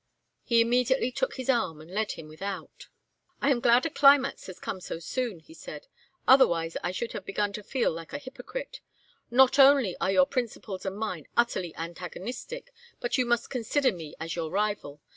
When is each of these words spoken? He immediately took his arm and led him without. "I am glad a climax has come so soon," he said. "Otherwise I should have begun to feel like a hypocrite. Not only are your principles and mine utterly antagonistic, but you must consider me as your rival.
He 0.41 0.61
immediately 0.61 1.11
took 1.11 1.35
his 1.35 1.47
arm 1.47 1.79
and 1.79 1.91
led 1.91 2.13
him 2.13 2.27
without. 2.27 2.87
"I 3.39 3.51
am 3.51 3.59
glad 3.59 3.85
a 3.85 3.89
climax 3.91 4.47
has 4.47 4.57
come 4.57 4.81
so 4.81 4.97
soon," 4.97 5.37
he 5.41 5.53
said. 5.53 5.85
"Otherwise 6.27 6.75
I 6.83 6.89
should 6.91 7.11
have 7.11 7.23
begun 7.23 7.53
to 7.53 7.61
feel 7.61 7.91
like 7.91 8.11
a 8.11 8.17
hypocrite. 8.17 8.81
Not 9.29 9.59
only 9.59 9.95
are 10.01 10.11
your 10.11 10.25
principles 10.25 10.87
and 10.87 10.97
mine 10.97 11.27
utterly 11.37 11.75
antagonistic, 11.75 12.73
but 12.99 13.19
you 13.19 13.27
must 13.27 13.51
consider 13.51 13.91
me 13.91 14.15
as 14.19 14.35
your 14.35 14.49
rival. 14.49 15.01